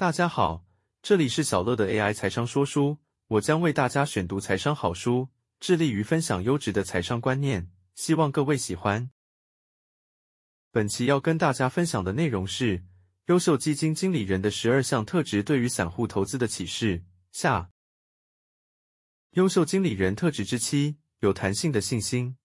[0.00, 0.64] 大家好，
[1.02, 5.28] 这里是小乐的 AI 财商说书，我将为大家选读财商好书，
[5.60, 9.10] 致力于分享优质的财商观念，希望各位喜欢。
[10.70, 12.82] 本期要跟大家分享的内容是
[13.26, 17.04] 优秀基金经理人的十二项特质对于散户投资的启示。
[17.30, 17.70] 下，
[19.32, 22.38] 优秀经理人特质之七：有弹性的信心。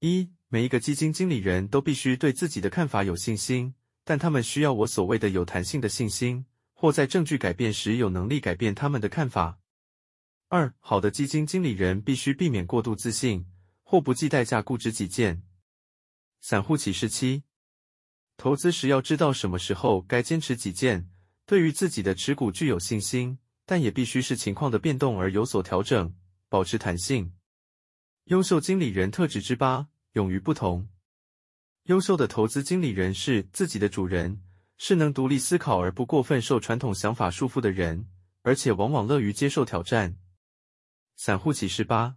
[0.00, 6.44] 一，每一个基金经理人都必须对自己的看法有信心，但他们需要我所谓的有弹性的信心。
[6.84, 9.58] 或在证据改变时有能力改变他们的看法。
[10.48, 13.46] 二，好的基金经理人必须避免过度自信，
[13.82, 15.42] 或不计代价固执己见。
[16.42, 17.44] 散户启示七：
[18.36, 21.08] 投资时要知道什么时候该坚持己见，
[21.46, 26.14] 对于自己的持股具有信心，但也必须视情况的变动而有所调整，
[26.50, 27.32] 保持弹性。
[28.24, 30.86] 优秀经理人特质之八：勇于不同。
[31.84, 34.42] 优秀的投资经理人是自己的主人。
[34.76, 38.08] 是能独立思考而不过分受传统想法束缚的人，
[38.42, 40.16] 而且往往乐于接受挑战。
[41.16, 42.16] 散户启示八：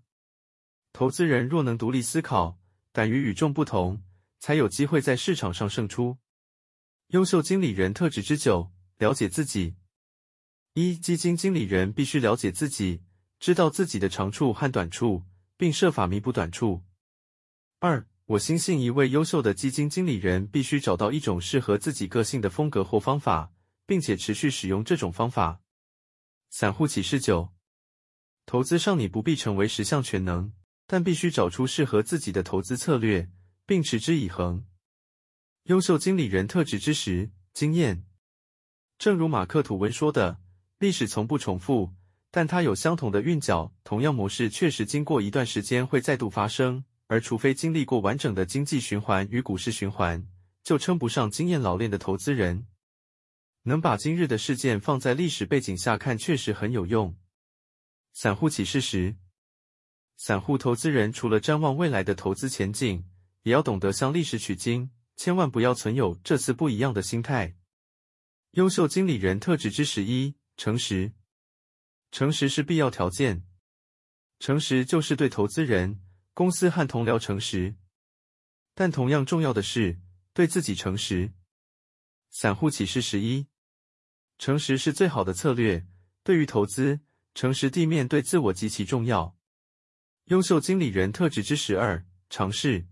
[0.91, 2.59] 投资人若能独立思考，
[2.91, 4.03] 敢于与众不同，
[4.39, 6.17] 才有机会在市场上胜出。
[7.09, 9.75] 优秀经理人特质之九：了解自己。
[10.73, 13.03] 一、基金经理人必须了解自己，
[13.39, 15.23] 知道自己的长处和短处，
[15.55, 16.83] 并设法弥补短处。
[17.80, 23.53] 二、我相信，一位优秀的基金经理人必须找到一种适合自己个性的风格或方法，
[23.86, 25.61] 并且持续使用这种方法。
[26.50, 27.53] 散户启示九：
[28.45, 30.52] 投资上你不必成为十项全能，
[30.86, 33.30] 但必须找出适合自己的投资策略，
[33.66, 34.66] 并持之以恒。
[35.64, 38.03] 优秀经理人特质之十：经验。
[39.00, 40.41] 正如马克吐温说的
[40.80, 41.94] ：“历史从不重复，
[42.30, 43.73] 但它有相同的韵脚。
[43.86, 50.27] 同样模式确实经过一段时间会再度发生。”而除非经历过完整的经济循环与股市循环，
[50.63, 52.67] 就称不上经验老练的投资人。
[53.63, 57.17] 能把今日的事件放在历史背景下看，确实很有用。
[58.13, 59.16] 散户启示时，
[60.16, 63.06] 散户投资人除了瞻望未来的投资前景，
[63.44, 67.56] 也要懂得向历史取经，千万不要存有这次不一样的心态。
[68.51, 71.12] 优秀经理人特质之十一：诚实。
[72.12, 73.44] 诚实是必要条件。
[74.39, 76.01] 诚实就是对投资人。
[76.38, 77.74] 公司和同僚诚实，
[78.75, 80.00] 但同样重要的是
[80.34, 81.34] 对自己诚实。
[82.30, 83.48] 散户启示十一：
[84.38, 85.88] 诚实是最好的策略。
[86.22, 87.00] 对于投资，
[87.34, 89.36] 诚实地面对自我极其重要。
[90.25, 92.86] 优秀经理人特质之十二：尝试。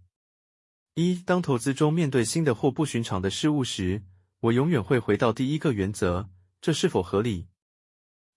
[0.95, 4.01] 一、当投资中面对新的或不寻常的事物时，
[4.39, 7.47] 我永远会回到第一个原则：这是否合理？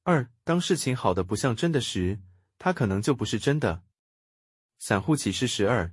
[0.02, 2.20] 二、当事情好的不像真的时，
[2.58, 3.84] 它可能就不是真的。
[4.78, 5.92] 散户启示十二：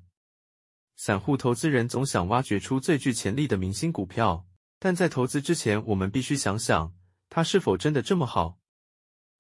[0.96, 4.47] 散户投资人总想挖掘出最具潜力的明星股票，
[4.79, 6.94] 但在投资之前，我们必须想想
[7.29, 8.59] 它是否真的这么好。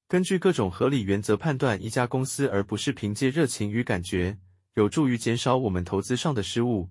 [0.07, 4.37] 根据各种合理原则判断一家公司，而不是凭借热情与感觉，
[4.73, 6.89] 有助于减少我们投资上的失误。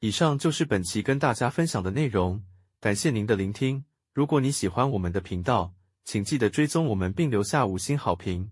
[0.00, 2.44] 以上就是本期跟大家分享的内容，
[2.80, 3.84] 感谢您的聆听。
[4.12, 5.74] 如果你喜欢我们的频道，
[6.04, 8.50] 请记得追踪我们并留下五星好评。